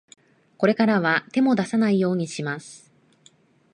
[0.57, 2.91] これからは、手も出さないようにします。